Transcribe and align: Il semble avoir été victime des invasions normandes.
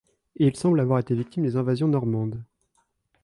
Il 0.37 0.55
semble 0.55 0.79
avoir 0.79 0.97
été 0.97 1.13
victime 1.13 1.43
des 1.43 1.57
invasions 1.57 1.87
normandes. 1.87 2.43